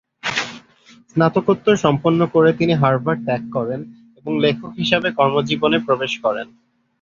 স্নাতকোত্তর 1.09 1.75
সম্পন্ন 1.75 2.19
করে 2.25 2.49
তিনি 2.53 2.73
হার্ভার্ড 2.73 3.19
ত্যাগ 3.25 3.43
করেন 3.53 3.79
এবং 4.17 4.31
লেখক 4.43 4.71
হিসাবে 4.79 5.09
কর্মজীবনে 5.17 5.77
প্রবেশ 5.87 6.13
করেন। 6.23 6.47